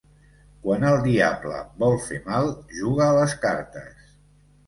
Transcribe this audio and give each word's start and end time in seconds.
Quan 0.61 0.85
el 0.91 0.95
diable 1.07 1.59
vol 1.83 1.99
fer 2.07 2.17
mal, 2.29 2.49
juga 2.79 3.05
a 3.09 3.15
les 3.21 3.35
cartes. 3.45 4.11